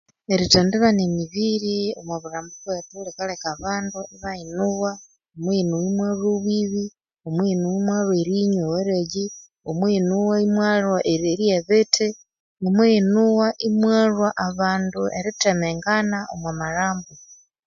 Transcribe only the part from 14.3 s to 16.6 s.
abandu erithemengana omwa